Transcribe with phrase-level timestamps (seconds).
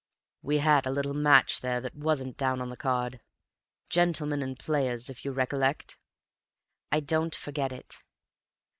[0.41, 3.21] "We had a little match there that wasn't down on the card.
[3.87, 5.95] Gentlemen and Players, if you recollect?"
[6.91, 7.99] "I don't forget it."